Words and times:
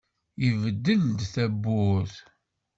Ibeddel-d 0.47 1.19
tawwurt. 1.33 2.15